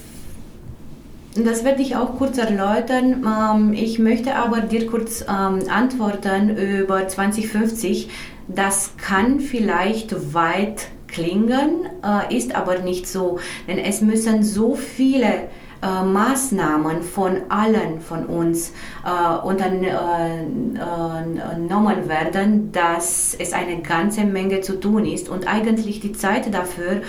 Das, 1.35 1.45
das 1.45 1.65
werde 1.65 1.83
ich 1.83 1.97
auch 1.97 2.17
kurz 2.17 2.39
erläutern. 2.39 3.27
Ähm, 3.27 3.73
ich 3.73 3.99
möchte 3.99 4.35
aber 4.35 4.61
dir 4.61 4.87
kurz 4.87 5.23
ähm, 5.23 5.61
antworten 5.69 6.57
über 6.57 7.09
2050. 7.09 8.09
Das 8.49 8.93
kann 8.97 9.41
vielleicht 9.41 10.35
weit 10.35 10.89
klingen, 11.07 11.87
äh, 12.05 12.37
ist 12.37 12.55
aber 12.55 12.79
nicht 12.79 13.07
so, 13.07 13.41
denn 13.67 13.79
es 13.79 14.01
müssen 14.01 14.43
so 14.43 14.75
viele 14.75 15.49
äh, 15.83 16.05
Maßnahmen 16.05 17.03
von 17.03 17.43
allen 17.49 18.01
von 18.01 18.27
uns 18.27 18.73
äh, 19.05 19.37
unternommen 19.47 20.77
äh, 20.77 22.09
werden, 22.09 22.73
dass 22.73 23.37
es 23.39 23.53
eine 23.53 23.81
ganze 23.83 24.25
Menge 24.25 24.61
zu 24.61 24.81
tun 24.81 25.07
ist 25.07 25.29
und 25.29 25.47
eigentlich 25.47 26.01
die 26.01 26.13
Zeit 26.13 26.53
dafür 26.53 27.03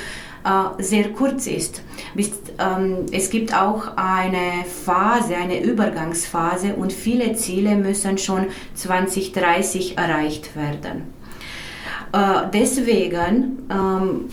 äh, 0.43 0.83
sehr 0.83 1.09
kurz 1.13 1.47
ist. 1.47 1.81
Ähm, 2.59 3.05
es 3.11 3.29
gibt 3.29 3.53
auch 3.53 3.95
eine 3.95 4.65
Phase, 4.65 5.35
eine 5.35 5.61
Übergangsphase 5.61 6.75
und 6.75 6.93
viele 6.93 7.33
Ziele 7.35 7.75
müssen 7.75 8.17
schon 8.17 8.47
2030 8.75 9.97
erreicht 9.97 10.55
werden. 10.55 11.13
Äh, 12.13 12.49
deswegen 12.53 13.67
ähm, 13.69 14.29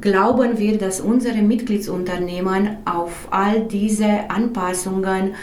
glauben 0.00 0.58
wir, 0.58 0.78
dass 0.78 1.00
unsere 1.00 1.42
Mitgliedsunternehmen 1.42 2.78
auf 2.84 3.28
all 3.30 3.62
diese 3.62 4.30
Anpassungen 4.30 5.34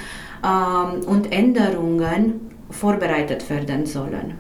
ähm, 0.44 1.01
und 1.06 1.32
Änderungen 1.32 2.51
vorbereitet 2.70 3.50
werden 3.50 3.86
sollen. 3.86 4.36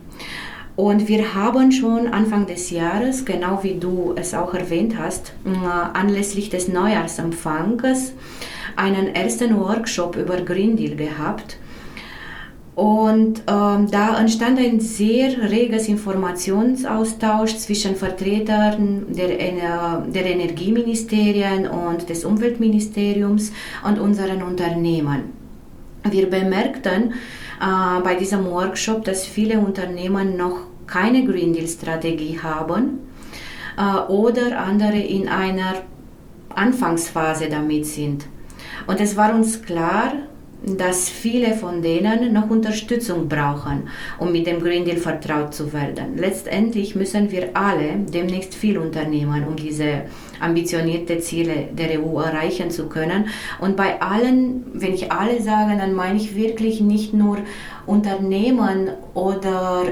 Und 0.75 1.07
wir 1.07 1.33
haben 1.33 1.71
schon 1.71 2.07
Anfang 2.07 2.45
des 2.45 2.69
Jahres, 2.69 3.25
genau 3.25 3.63
wie 3.63 3.79
du 3.79 4.13
es 4.15 4.35
auch 4.35 4.53
erwähnt 4.53 4.97
hast, 4.99 5.33
äh, 5.45 5.97
anlässlich 5.97 6.49
des 6.49 6.67
Neujahrsempfanges 6.67 8.13
einen 8.75 9.15
ersten 9.15 9.59
Workshop 9.59 10.15
über 10.15 10.37
Green 10.41 10.77
Deal 10.77 10.95
gehabt 10.95 11.57
und 12.77 13.41
ähm, 13.47 13.89
da 13.89 14.19
entstand 14.19 14.59
ein 14.59 14.79
sehr 14.79 15.49
reges 15.49 15.87
Informationsaustausch 15.87 17.55
zwischen 17.55 17.95
Vertretern 17.95 19.07
der, 19.09 20.03
der 20.05 20.25
Energieministerien 20.27 21.67
und 21.67 22.07
des 22.07 22.23
Umweltministeriums 22.23 23.51
und 23.83 23.97
unseren 23.97 24.43
Unternehmen. 24.43 25.33
Wir 26.07 26.29
bemerkten 26.29 27.13
äh, 27.59 27.99
bei 28.03 28.13
diesem 28.13 28.45
Workshop, 28.45 29.03
dass 29.05 29.25
viele 29.25 29.59
Unternehmen 29.59 30.37
noch 30.37 30.59
keine 30.85 31.25
Green 31.25 31.53
Deal-Strategie 31.53 32.37
haben 32.43 32.99
äh, 33.75 34.11
oder 34.11 34.59
andere 34.59 34.99
in 34.99 35.27
einer 35.27 35.81
Anfangsphase 36.53 37.49
damit 37.49 37.87
sind. 37.87 38.27
Und 38.85 39.01
es 39.01 39.17
war 39.17 39.33
uns 39.33 39.63
klar, 39.63 40.13
dass 40.65 41.07
viele 41.07 41.53
von 41.53 41.81
denen 41.81 42.33
noch 42.33 42.49
Unterstützung 42.49 43.27
brauchen, 43.27 43.89
um 44.17 44.31
mit 44.31 44.47
dem 44.47 44.59
Green 44.59 44.85
Deal 44.85 44.97
vertraut 44.97 45.53
zu 45.53 45.71
werden. 45.71 46.17
Letztendlich 46.17 46.95
müssen 46.95 47.31
wir 47.31 47.49
alle 47.53 47.97
demnächst 48.11 48.55
viel 48.55 48.77
unternehmen, 48.77 49.45
um 49.47 49.55
diese 49.55 50.03
ambitionierte 50.39 51.19
Ziele 51.19 51.69
der 51.71 52.01
EU 52.01 52.19
erreichen 52.19 52.71
zu 52.71 52.87
können. 52.87 53.27
Und 53.59 53.75
bei 53.75 54.01
allen, 54.01 54.65
wenn 54.73 54.93
ich 54.93 55.11
alle 55.11 55.41
sage, 55.41 55.77
dann 55.77 55.93
meine 55.93 56.17
ich 56.17 56.35
wirklich 56.35 56.81
nicht 56.81 57.13
nur 57.13 57.37
Unternehmen 57.85 58.89
oder 59.13 59.83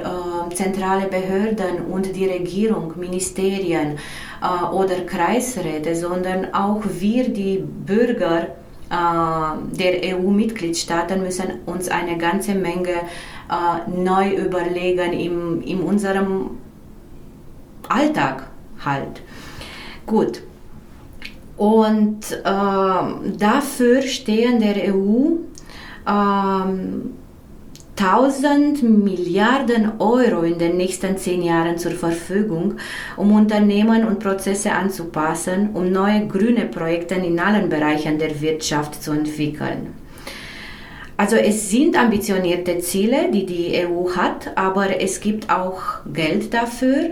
äh, 0.50 0.54
zentrale 0.54 1.08
Behörden 1.08 1.86
und 1.90 2.16
die 2.16 2.26
Regierung, 2.26 2.94
Ministerien 2.98 3.98
äh, 4.42 4.66
oder 4.74 5.02
Kreisräte, 5.06 5.96
sondern 5.96 6.54
auch 6.54 6.82
wir, 7.00 7.30
die 7.30 7.64
Bürger, 7.64 8.48
der 8.90 10.18
EU-Mitgliedstaaten 10.18 11.22
müssen 11.22 11.62
uns 11.66 11.90
eine 11.90 12.18
ganze 12.18 12.54
Menge 12.54 12.92
äh, 13.50 13.90
neu 13.90 14.36
überlegen 14.36 15.14
in, 15.14 15.62
in 15.62 15.82
unserem 15.82 16.52
Alltag 17.88 18.48
halt. 18.84 19.22
Gut. 20.06 20.42
Und 21.58 22.32
äh, 22.32 23.38
dafür 23.38 24.02
stehen 24.02 24.60
der 24.60 24.94
EU 24.94 25.38
ähm, 26.08 27.14
1000 27.98 28.84
Milliarden 28.84 30.00
Euro 30.00 30.42
in 30.42 30.58
den 30.58 30.76
nächsten 30.76 31.18
zehn 31.18 31.42
Jahren 31.42 31.78
zur 31.78 31.92
Verfügung, 31.92 32.76
um 33.16 33.32
Unternehmen 33.32 34.06
und 34.06 34.20
Prozesse 34.20 34.74
anzupassen, 34.74 35.70
um 35.74 35.92
neue 35.92 36.28
grüne 36.28 36.66
Projekte 36.66 37.16
in 37.16 37.40
allen 37.40 37.70
Bereichen 37.70 38.20
der 38.20 38.42
Wirtschaft 38.42 39.02
zu 39.02 39.12
entwickeln. 39.12 39.94
Also 41.18 41.38
es 41.38 41.70
sind 41.70 41.98
ambitionierte 41.98 42.80
Ziele, 42.80 43.32
die 43.32 43.46
die 43.46 43.86
EU 43.86 44.10
hat, 44.18 44.52
aber 44.58 45.02
es 45.02 45.22
gibt 45.22 45.50
auch 45.50 45.82
Geld 46.12 46.54
dafür 46.54 47.12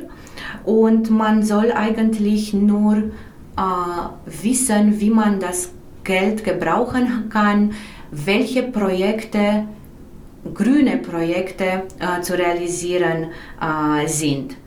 und 0.65 1.09
man 1.09 1.43
soll 1.43 1.71
eigentlich 1.71 2.53
nur 2.53 2.97
äh, 2.97 4.43
wissen, 4.43 4.99
wie 4.99 5.09
man 5.09 5.39
das 5.39 5.71
Geld 6.03 6.43
gebrauchen 6.43 7.29
kann, 7.29 7.71
welche 8.11 8.63
Projekte 8.63 9.67
grüne 10.53 10.97
Projekte 10.97 11.83
äh, 12.00 12.21
zu 12.21 12.38
realisieren 12.38 13.27
äh, 13.62 14.07
sind. 14.07 14.57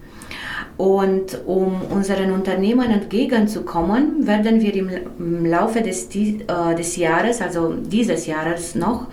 Und 0.77 1.41
um 1.47 1.81
unseren 1.91 2.33
Unternehmen 2.33 2.91
entgegenzukommen, 2.91 4.27
werden 4.27 4.61
wir 4.61 4.75
im, 4.75 5.47
Laufe 5.47 5.81
des, 5.81 6.15
äh, 6.15 6.75
des 6.77 6.97
Jahres, 6.97 7.41
also 7.41 7.73
dieses 7.73 8.27
Jahres 8.27 8.75
noch, 8.75 9.07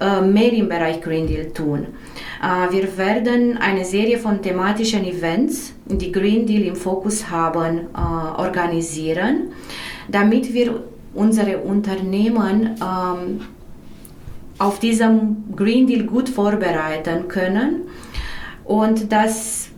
äh, 0.00 0.20
mehr 0.20 0.52
im 0.52 0.68
Bereich 0.68 1.00
Green 1.00 1.26
Deal 1.26 1.46
tun. 1.52 1.86
Äh, 2.42 2.72
wir 2.72 2.98
werden 2.98 3.56
eine 3.58 3.84
Serie 3.84 4.18
von 4.18 4.42
thematischen 4.42 5.04
Events, 5.04 5.74
die 5.86 6.10
Green 6.10 6.44
Deal 6.44 6.62
im 6.62 6.74
Fokus 6.74 7.30
haben, 7.30 7.86
organisieren, 7.94 9.52
damit 10.08 10.52
wir 10.52 10.82
unsere 11.14 11.58
Unternehmen 11.58 12.74
ähm, 12.82 13.40
auf 14.58 14.78
diesem 14.78 15.54
Green 15.54 15.86
Deal 15.86 16.04
gut 16.04 16.28
vorbereiten 16.28 17.28
können 17.28 17.82
und 18.64 19.12
dass 19.12 19.70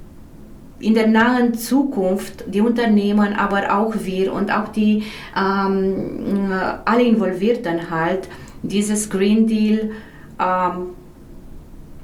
in 0.81 0.95
der 0.95 1.09
nahen 1.09 1.55
Zukunft 1.55 2.45
die 2.47 2.61
Unternehmen, 2.61 3.35
aber 3.35 3.77
auch 3.77 3.95
wir 4.01 4.33
und 4.33 4.53
auch 4.53 4.69
die 4.69 5.05
ähm, 5.37 6.53
alle 6.85 7.03
Involvierten 7.03 7.91
halt 7.91 8.29
dieses 8.63 9.11
Green 9.11 9.47
Deal, 9.47 9.91
ähm, 10.39 10.91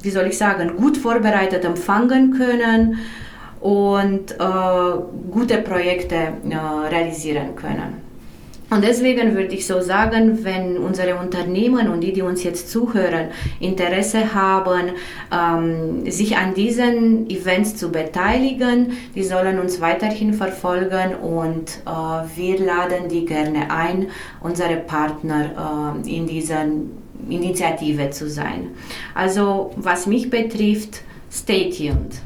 wie 0.02 0.10
soll 0.10 0.26
ich 0.26 0.36
sagen, 0.36 0.76
gut 0.76 0.96
vorbereitet 0.96 1.64
empfangen 1.64 2.32
können 2.36 2.98
und 3.60 4.32
äh, 4.32 4.94
gute 5.30 5.58
Projekte 5.58 6.16
äh, 6.16 6.56
realisieren 6.90 7.54
können. 7.54 8.03
Und 8.74 8.82
deswegen 8.82 9.36
würde 9.36 9.54
ich 9.54 9.68
so 9.68 9.80
sagen, 9.80 10.42
wenn 10.42 10.78
unsere 10.78 11.14
Unternehmen 11.16 11.88
und 11.88 12.00
die, 12.00 12.12
die 12.12 12.22
uns 12.22 12.42
jetzt 12.42 12.72
zuhören, 12.72 13.28
Interesse 13.60 14.34
haben, 14.34 14.90
ähm, 15.30 16.10
sich 16.10 16.36
an 16.36 16.54
diesen 16.54 17.30
Events 17.30 17.76
zu 17.76 17.92
beteiligen, 17.92 18.96
die 19.14 19.22
sollen 19.22 19.60
uns 19.60 19.80
weiterhin 19.80 20.34
verfolgen 20.34 21.14
und 21.14 21.82
äh, 21.86 22.36
wir 22.36 22.58
laden 22.58 23.08
die 23.08 23.24
gerne 23.24 23.70
ein, 23.70 24.08
unsere 24.40 24.74
Partner 24.78 25.94
äh, 26.04 26.10
in 26.10 26.26
dieser 26.26 26.64
Initiative 27.28 28.10
zu 28.10 28.28
sein. 28.28 28.70
Also 29.14 29.72
was 29.76 30.08
mich 30.08 30.30
betrifft, 30.30 31.02
stay 31.30 31.70
tuned. 31.70 32.16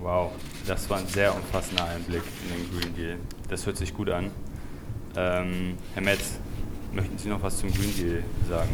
Wow, 0.00 0.32
das 0.66 0.90
war 0.90 0.98
ein 0.98 1.06
sehr 1.06 1.32
umfassender 1.32 1.84
Einblick 1.84 2.22
in 2.42 2.56
den 2.56 2.80
Green 2.80 2.96
Deal. 2.96 3.16
Das 3.48 3.64
hört 3.64 3.76
sich 3.76 3.94
gut 3.94 4.10
an. 4.10 4.32
Ähm, 5.16 5.74
Herr 5.94 6.02
Metz, 6.02 6.38
möchten 6.92 7.18
Sie 7.18 7.28
noch 7.28 7.42
was 7.42 7.58
zum 7.58 7.70
Green 7.70 7.94
Deal 7.96 8.22
sagen? 8.48 8.70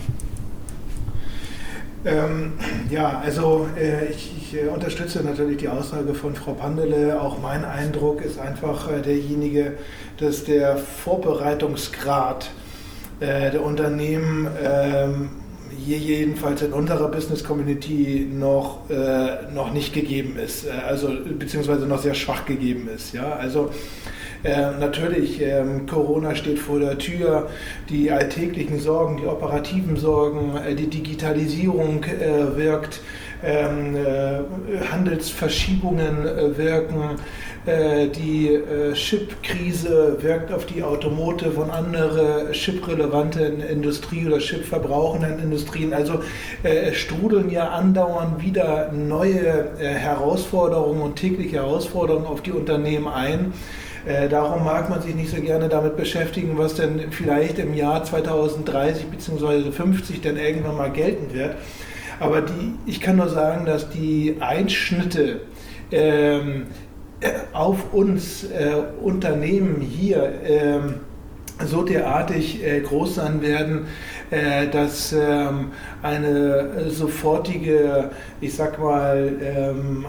Ähm, 2.05 2.53
ja, 2.91 3.19
also 3.19 3.67
äh, 3.77 4.07
ich, 4.13 4.33
ich 4.37 4.55
äh, 4.55 4.69
unterstütze 4.69 5.21
natürlich 5.25 5.57
die 5.57 5.69
Aussage 5.69 6.15
von 6.15 6.37
Frau 6.37 6.53
Pandele. 6.53 7.21
Auch 7.21 7.41
mein 7.41 7.65
Eindruck 7.65 8.23
ist 8.23 8.39
einfach 8.39 8.89
äh, 8.91 9.03
derjenige, 9.03 9.73
dass 10.19 10.45
der 10.45 10.77
Vorbereitungsgrad 10.77 12.51
äh, 13.19 13.51
der 13.51 13.65
Unternehmen 13.65 14.49
ähm, 14.63 15.31
hier 15.85 15.99
jedenfalls 15.99 16.63
in 16.63 16.73
unserer 16.73 17.09
Business 17.09 17.43
Community 17.43 18.29
noch, 18.33 18.89
äh, 18.91 19.51
noch 19.53 19.73
nicht 19.73 19.93
gegeben 19.93 20.37
ist, 20.39 20.67
äh, 20.67 20.71
also 20.71 21.11
beziehungsweise 21.37 21.87
noch 21.87 22.01
sehr 22.01 22.15
schwach 22.15 22.45
gegeben 22.45 22.89
ist. 22.95 23.13
Ja? 23.13 23.33
Also 23.33 23.71
äh, 24.45 24.71
natürlich, 24.79 25.41
ähm, 25.43 25.87
Corona 25.87 26.35
steht 26.35 26.59
vor 26.59 26.79
der 26.79 26.99
Tür, 26.99 27.49
die 27.89 28.11
alltäglichen 28.11 28.79
Sorgen, 28.79 29.17
die 29.17 29.27
operativen 29.27 29.97
Sorgen, 29.97 30.57
äh, 30.57 30.75
die 30.75 30.89
Digitalisierung 30.89 32.05
äh, 32.05 32.57
wirkt, 32.57 33.01
ähm, 33.43 33.97
äh, 33.97 34.41
Handelsverschiebungen 34.91 36.27
äh, 36.27 36.57
wirken, 36.57 37.19
die 37.67 38.59
Chip-Krise 38.95 40.17
wirkt 40.21 40.53
auf 40.55 40.65
die 40.65 40.83
Automotive 40.83 41.61
und 41.61 41.71
andere 41.71 42.51
chip-relevanten 42.53 43.61
Industrie- 43.61 44.27
oder 44.27 44.39
chip-verbrauchenden 44.39 45.39
Industrien. 45.39 45.93
Also 45.93 46.23
äh, 46.63 46.95
strudeln 46.95 47.51
ja 47.51 47.69
andauernd 47.69 48.43
wieder 48.43 48.91
neue 48.93 49.69
äh, 49.79 49.85
Herausforderungen 49.85 51.03
und 51.03 51.17
tägliche 51.17 51.57
Herausforderungen 51.57 52.27
auf 52.27 52.41
die 52.41 52.53
Unternehmen 52.53 53.09
ein. 53.09 53.53
Äh, 54.09 54.31
darum 54.31 54.65
mag 54.65 54.89
man 54.89 55.03
sich 55.03 55.15
nicht 55.15 55.31
so 55.31 55.39
gerne 55.39 55.69
damit 55.69 55.99
beschäftigen, 55.99 56.57
was 56.57 56.75
denn 56.75 57.13
vielleicht 57.13 57.59
im 57.59 57.75
Jahr 57.75 58.03
2030 58.03 59.07
bzw. 59.07 59.39
2050 59.39 60.23
dann 60.23 60.39
irgendwann 60.39 60.79
mal 60.79 60.91
gelten 60.91 61.35
wird. 61.35 61.57
Aber 62.19 62.41
die, 62.41 62.75
ich 62.87 63.03
kann 63.03 63.17
nur 63.17 63.29
sagen, 63.29 63.67
dass 63.67 63.91
die 63.91 64.39
Einschnitte 64.41 65.43
ähm, 65.93 66.69
äh, 67.21 67.33
auf 67.53 67.93
uns 67.93 68.45
äh, 68.45 68.77
Unternehmen 69.03 69.83
hier 69.83 70.33
ähm, 70.43 70.95
so 71.67 71.83
derartig 71.83 72.65
äh, 72.65 72.81
groß 72.81 73.17
sein 73.17 73.43
werden, 73.43 73.87
äh, 74.31 74.69
dass 74.69 75.13
ähm, 75.13 75.73
eine 76.03 76.91
sofortige, 76.91 78.11
ich 78.41 78.55
sag 78.55 78.79
mal, 78.79 79.33
ähm, 79.43 80.07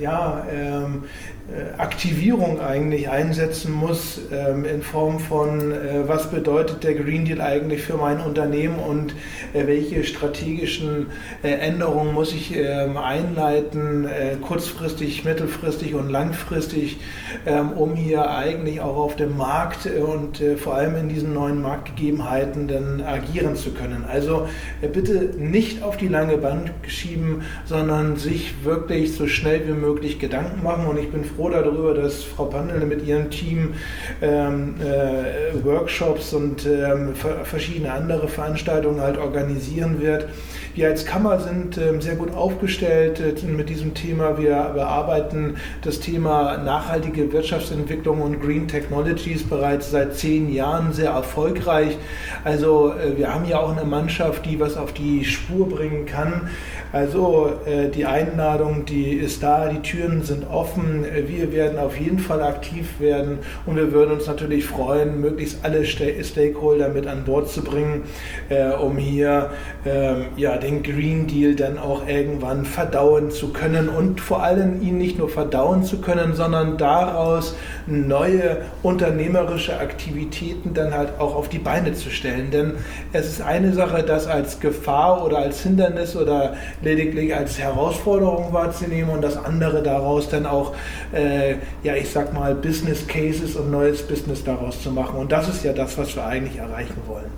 ja, 0.00 0.46
ähm, 0.50 1.04
äh, 1.48 1.80
Aktivierung 1.80 2.60
eigentlich 2.60 3.08
einsetzen 3.08 3.72
muss 3.72 4.20
ähm, 4.32 4.64
in 4.64 4.82
Form 4.82 5.20
von, 5.20 5.70
äh, 5.70 6.08
was 6.08 6.28
bedeutet 6.28 6.82
der 6.82 6.94
Green 6.94 7.24
Deal 7.24 7.40
eigentlich 7.40 7.82
für 7.82 7.96
mein 7.96 8.18
Unternehmen 8.18 8.80
und 8.80 9.14
äh, 9.52 9.64
welche 9.68 10.02
strategischen 10.02 11.06
äh, 11.44 11.50
Änderungen 11.50 12.14
muss 12.14 12.32
ich 12.32 12.56
ähm, 12.56 12.96
einleiten, 12.96 14.06
äh, 14.06 14.36
kurzfristig, 14.42 15.24
mittelfristig 15.24 15.94
und 15.94 16.10
langfristig, 16.10 16.98
ähm, 17.46 17.70
um 17.74 17.94
hier 17.94 18.28
eigentlich 18.28 18.80
auch 18.80 18.96
auf 18.96 19.14
dem 19.14 19.36
Markt 19.36 19.86
äh, 19.86 20.00
und 20.00 20.42
vor 20.58 20.74
allem 20.74 20.85
in 20.94 21.08
diesen 21.08 21.34
neuen 21.34 21.60
Marktgegebenheiten 21.62 22.68
dann 22.68 23.02
agieren 23.02 23.56
zu 23.56 23.72
können. 23.72 24.04
Also 24.08 24.46
bitte 24.92 25.30
nicht 25.38 25.82
auf 25.82 25.96
die 25.96 26.08
lange 26.08 26.36
Band 26.36 26.70
schieben, 26.86 27.42
sondern 27.64 28.16
sich 28.16 28.64
wirklich 28.64 29.14
so 29.14 29.26
schnell 29.26 29.66
wie 29.66 29.72
möglich 29.72 30.18
Gedanken 30.18 30.62
machen 30.62 30.86
und 30.86 30.98
ich 30.98 31.10
bin 31.10 31.24
froh 31.24 31.48
darüber, 31.48 31.94
dass 31.94 32.22
Frau 32.22 32.44
Pandel 32.44 32.86
mit 32.86 33.06
ihrem 33.06 33.30
Team 33.30 33.74
ähm, 34.22 34.74
äh, 34.80 35.64
Workshops 35.64 36.32
und 36.32 36.66
ähm, 36.66 37.14
verschiedene 37.44 37.92
andere 37.92 38.28
Veranstaltungen 38.28 39.00
halt 39.00 39.18
organisieren 39.18 40.00
wird. 40.00 40.28
Wir 40.76 40.88
als 40.88 41.06
Kammer 41.06 41.40
sind 41.40 41.78
ähm, 41.78 42.02
sehr 42.02 42.16
gut 42.16 42.34
aufgestellt 42.34 43.18
äh, 43.18 43.46
mit 43.46 43.70
diesem 43.70 43.94
Thema. 43.94 44.36
Wir 44.36 44.72
bearbeiten 44.74 45.56
das 45.80 46.00
Thema 46.00 46.58
nachhaltige 46.58 47.32
Wirtschaftsentwicklung 47.32 48.20
und 48.20 48.42
Green 48.42 48.68
Technologies 48.68 49.42
bereits 49.44 49.90
seit 49.90 50.16
zehn 50.16 50.52
Jahren 50.52 50.92
sehr 50.92 51.12
erfolgreich. 51.12 51.96
Also 52.44 52.92
äh, 52.92 53.16
wir 53.16 53.32
haben 53.32 53.46
ja 53.46 53.58
auch 53.58 53.74
eine 53.74 53.86
Mannschaft, 53.86 54.44
die 54.44 54.60
was 54.60 54.76
auf 54.76 54.92
die 54.92 55.24
Spur 55.24 55.66
bringen 55.66 56.04
kann. 56.04 56.50
Also 56.96 57.52
äh, 57.66 57.90
die 57.90 58.06
Einladung, 58.06 58.86
die 58.86 59.12
ist 59.12 59.42
da, 59.42 59.68
die 59.68 59.80
Türen 59.80 60.22
sind 60.22 60.48
offen. 60.50 61.04
Wir 61.26 61.52
werden 61.52 61.78
auf 61.78 62.00
jeden 62.00 62.18
Fall 62.18 62.40
aktiv 62.40 62.98
werden 63.00 63.40
und 63.66 63.76
wir 63.76 63.92
würden 63.92 64.12
uns 64.12 64.26
natürlich 64.26 64.64
freuen, 64.64 65.20
möglichst 65.20 65.58
alle 65.62 65.84
Stakeholder 65.84 66.88
mit 66.88 67.06
an 67.06 67.24
Bord 67.24 67.50
zu 67.50 67.62
bringen, 67.62 68.04
äh, 68.48 68.70
um 68.70 68.96
hier 68.96 69.50
ähm, 69.84 70.24
ja, 70.38 70.56
den 70.56 70.82
Green 70.82 71.26
Deal 71.26 71.54
dann 71.54 71.76
auch 71.76 72.08
irgendwann 72.08 72.64
verdauen 72.64 73.30
zu 73.30 73.52
können 73.52 73.90
und 73.90 74.22
vor 74.22 74.42
allem 74.42 74.80
ihn 74.80 74.96
nicht 74.96 75.18
nur 75.18 75.28
verdauen 75.28 75.84
zu 75.84 76.00
können, 76.00 76.34
sondern 76.34 76.78
daraus 76.78 77.54
neue 77.86 78.62
unternehmerische 78.82 79.78
Aktivitäten 79.78 80.72
dann 80.72 80.94
halt 80.94 81.10
auch 81.18 81.34
auf 81.34 81.50
die 81.50 81.58
Beine 81.58 81.92
zu 81.92 82.08
stellen. 82.08 82.50
Denn 82.50 82.72
es 83.12 83.26
ist 83.26 83.42
eine 83.42 83.74
Sache, 83.74 84.02
das 84.02 84.26
als 84.26 84.60
Gefahr 84.60 85.22
oder 85.26 85.38
als 85.38 85.60
Hindernis 85.60 86.16
oder 86.16 86.54
lediglich 86.86 87.34
als 87.34 87.58
Herausforderung 87.58 88.52
wahrzunehmen 88.52 89.10
und 89.10 89.22
das 89.22 89.36
andere 89.36 89.82
daraus 89.82 90.28
dann 90.28 90.46
auch, 90.46 90.74
äh, 91.12 91.56
ja, 91.82 91.94
ich 91.96 92.08
sag 92.08 92.32
mal, 92.32 92.54
Business 92.54 93.06
Cases 93.06 93.56
und 93.56 93.70
neues 93.70 94.02
Business 94.02 94.44
daraus 94.44 94.80
zu 94.82 94.90
machen. 94.92 95.18
Und 95.18 95.32
das 95.32 95.48
ist 95.48 95.64
ja 95.64 95.72
das, 95.72 95.98
was 95.98 96.14
wir 96.14 96.24
eigentlich 96.24 96.58
erreichen 96.58 96.96
wollen. 97.06 97.30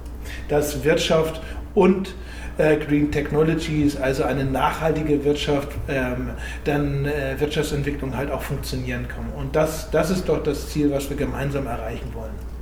Dass 0.48 0.84
Wirtschaft 0.84 1.40
und 1.74 2.14
äh, 2.58 2.76
Green 2.76 3.11
Technologies, 3.11 3.96
also 3.96 4.24
eine 4.24 4.44
nachhaltige 4.44 5.24
Wirtschaft, 5.24 5.68
ähm, 5.88 6.30
dann 6.64 7.06
äh, 7.06 7.40
Wirtschaftsentwicklung 7.40 8.16
halt 8.16 8.30
auch 8.30 8.42
funktionieren 8.42 9.08
kann. 9.08 9.30
Und 9.34 9.56
das, 9.56 9.90
das 9.90 10.11
ist 10.11 10.28
doch 10.28 10.42
das 10.42 10.68
Ziel, 10.68 10.90
was 10.90 11.08
wir 11.08 11.16
gemeinsam 11.16 11.66
erreichen 11.66 12.12
wollen. 12.12 12.58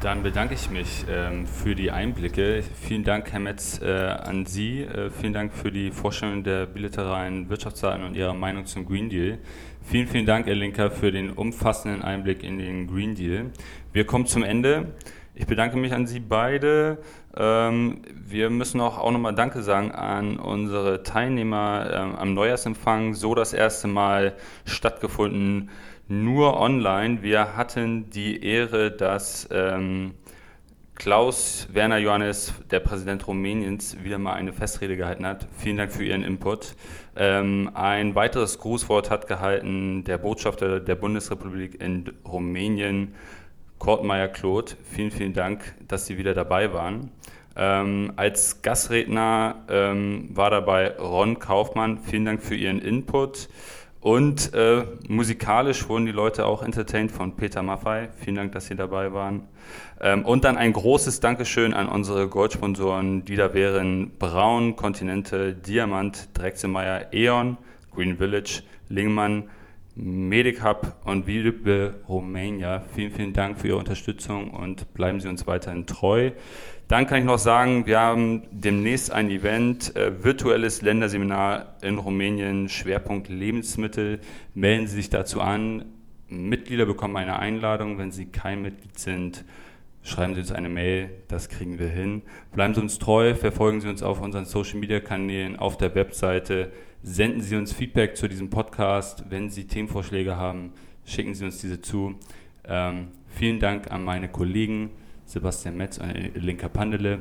Dann 0.00 0.22
bedanke 0.22 0.54
ich 0.54 0.70
mich 0.70 1.04
ähm, 1.10 1.46
für 1.46 1.74
die 1.74 1.90
Einblicke. 1.90 2.64
Vielen 2.80 3.04
Dank, 3.04 3.32
Herr 3.32 3.40
Metz, 3.40 3.82
äh, 3.82 3.90
an 3.90 4.46
Sie. 4.46 4.80
Äh, 4.80 5.10
vielen 5.10 5.34
Dank 5.34 5.52
für 5.52 5.70
die 5.70 5.90
Vorstellung 5.90 6.42
der 6.42 6.64
bilateralen 6.64 7.50
Wirtschaftsdaten 7.50 8.04
und 8.04 8.16
Ihrer 8.16 8.32
Meinung 8.32 8.64
zum 8.64 8.86
Green 8.86 9.10
Deal. 9.10 9.36
Vielen, 9.82 10.08
vielen 10.08 10.24
Dank, 10.24 10.46
Herr 10.46 10.54
Linker, 10.54 10.90
für 10.90 11.12
den 11.12 11.28
umfassenden 11.28 12.00
Einblick 12.00 12.42
in 12.42 12.56
den 12.56 12.86
Green 12.86 13.14
Deal. 13.14 13.50
Wir 13.92 14.06
kommen 14.06 14.24
zum 14.24 14.42
Ende. 14.42 14.94
Ich 15.34 15.46
bedanke 15.46 15.76
mich 15.76 15.92
an 15.92 16.06
Sie 16.06 16.20
beide. 16.20 16.96
Ähm, 17.36 18.00
wir 18.14 18.48
müssen 18.48 18.80
auch, 18.80 18.98
auch 18.98 19.10
nochmal 19.10 19.34
Danke 19.34 19.62
sagen 19.62 19.92
an 19.92 20.38
unsere 20.38 21.02
Teilnehmer 21.02 21.90
ähm, 21.92 22.16
am 22.16 22.32
Neujahrsempfang. 22.32 23.12
So 23.12 23.34
das 23.34 23.52
erste 23.52 23.86
Mal 23.86 24.32
stattgefunden 24.64 25.68
nur 26.10 26.58
online. 26.58 27.22
Wir 27.22 27.56
hatten 27.56 28.10
die 28.10 28.44
Ehre, 28.44 28.90
dass 28.90 29.48
ähm, 29.52 30.14
Klaus 30.96 31.68
Werner 31.72 31.98
Johannes, 31.98 32.52
der 32.70 32.80
Präsident 32.80 33.26
Rumäniens, 33.26 33.96
wieder 34.02 34.18
mal 34.18 34.34
eine 34.34 34.52
Festrede 34.52 34.96
gehalten 34.96 35.24
hat. 35.24 35.46
Vielen 35.56 35.76
Dank 35.76 35.92
für 35.92 36.04
Ihren 36.04 36.24
Input. 36.24 36.74
Ähm, 37.16 37.70
ein 37.74 38.16
weiteres 38.16 38.58
Grußwort 38.58 39.08
hat 39.08 39.28
gehalten 39.28 40.02
der 40.04 40.18
Botschafter 40.18 40.80
der 40.80 40.96
Bundesrepublik 40.96 41.80
in 41.80 42.12
Rumänien, 42.26 43.14
Kurt 43.78 44.04
Meyer-Kloth. 44.04 44.76
Vielen, 44.82 45.12
vielen 45.12 45.32
Dank, 45.32 45.74
dass 45.86 46.06
Sie 46.06 46.18
wieder 46.18 46.34
dabei 46.34 46.72
waren. 46.74 47.12
Ähm, 47.56 48.12
als 48.16 48.62
Gastredner 48.62 49.64
ähm, 49.68 50.28
war 50.32 50.50
dabei 50.50 50.96
Ron 50.98 51.38
Kaufmann. 51.38 51.98
Vielen 51.98 52.24
Dank 52.24 52.42
für 52.42 52.56
Ihren 52.56 52.80
Input. 52.80 53.48
Und 54.00 54.54
äh, 54.54 54.84
musikalisch 55.08 55.86
wurden 55.88 56.06
die 56.06 56.12
Leute 56.12 56.46
auch 56.46 56.62
entertained 56.62 57.12
von 57.12 57.36
Peter 57.36 57.62
Maffei. 57.62 58.08
Vielen 58.18 58.36
Dank, 58.36 58.52
dass 58.52 58.66
Sie 58.66 58.74
dabei 58.74 59.12
waren. 59.12 59.46
Ähm, 60.00 60.24
und 60.24 60.44
dann 60.44 60.56
ein 60.56 60.72
großes 60.72 61.20
Dankeschön 61.20 61.74
an 61.74 61.86
unsere 61.86 62.26
Goldsponsoren, 62.26 63.26
die 63.26 63.36
da 63.36 63.52
wären 63.52 64.12
Braun, 64.18 64.74
Kontinente, 64.74 65.52
Diamant, 65.52 66.30
Drechselmeier, 66.32 67.12
E.ON, 67.12 67.58
Green 67.94 68.16
Village, 68.16 68.62
Lingmann, 68.88 69.50
Medic 70.02 70.64
Hub 70.64 70.96
und 71.04 71.26
Vibe 71.26 71.94
Romania. 72.08 72.82
Vielen, 72.94 73.12
vielen 73.12 73.32
Dank 73.34 73.58
für 73.58 73.68
Ihre 73.68 73.76
Unterstützung 73.76 74.50
und 74.50 74.94
bleiben 74.94 75.20
Sie 75.20 75.28
uns 75.28 75.46
weiterhin 75.46 75.84
treu. 75.84 76.30
Dann 76.88 77.06
kann 77.06 77.18
ich 77.18 77.24
noch 77.26 77.38
sagen, 77.38 77.86
wir 77.86 78.00
haben 78.00 78.44
demnächst 78.50 79.12
ein 79.12 79.30
Event, 79.30 79.94
äh, 79.96 80.24
virtuelles 80.24 80.80
Länderseminar 80.80 81.76
in 81.82 81.98
Rumänien, 81.98 82.70
Schwerpunkt 82.70 83.28
Lebensmittel. 83.28 84.20
Melden 84.54 84.86
Sie 84.86 84.96
sich 84.96 85.10
dazu 85.10 85.42
an. 85.42 85.84
Mitglieder 86.28 86.86
bekommen 86.86 87.16
eine 87.18 87.38
Einladung. 87.38 87.98
Wenn 87.98 88.10
Sie 88.10 88.26
kein 88.26 88.62
Mitglied 88.62 88.98
sind, 88.98 89.44
schreiben 90.02 90.34
Sie 90.34 90.40
uns 90.40 90.50
eine 90.50 90.70
Mail. 90.70 91.10
Das 91.28 91.50
kriegen 91.50 91.78
wir 91.78 91.88
hin. 91.88 92.22
Bleiben 92.54 92.74
Sie 92.74 92.80
uns 92.80 92.98
treu, 92.98 93.34
verfolgen 93.34 93.82
Sie 93.82 93.88
uns 93.88 94.02
auf 94.02 94.20
unseren 94.22 94.46
Social 94.46 94.80
Media 94.80 95.00
Kanälen, 95.00 95.56
auf 95.56 95.76
der 95.76 95.94
Webseite. 95.94 96.72
Senden 97.02 97.40
Sie 97.40 97.56
uns 97.56 97.72
Feedback 97.72 98.16
zu 98.16 98.28
diesem 98.28 98.50
Podcast. 98.50 99.24
Wenn 99.30 99.48
Sie 99.48 99.66
Themenvorschläge 99.66 100.36
haben, 100.36 100.72
schicken 101.04 101.34
Sie 101.34 101.44
uns 101.44 101.58
diese 101.58 101.80
zu. 101.80 102.14
Ähm, 102.64 103.08
vielen 103.26 103.58
Dank 103.58 103.90
an 103.90 104.04
meine 104.04 104.28
Kollegen. 104.28 104.90
Sebastian 105.24 105.76
Metz 105.76 105.98
und 105.98 106.12
Linka 106.34 106.68
Pandele. 106.68 107.20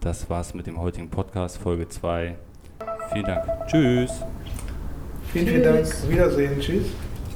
Das 0.00 0.30
war's 0.30 0.54
mit 0.54 0.66
dem 0.66 0.78
heutigen 0.80 1.10
Podcast, 1.10 1.58
Folge 1.58 1.88
2. 1.88 2.36
Vielen 3.12 3.24
Dank. 3.24 3.44
Tschüss. 3.66 4.24
Vielen, 5.32 5.46
vielen 5.48 5.62
Dank. 5.62 6.10
Wiedersehen. 6.10 6.60
Tschüss. 6.60 6.86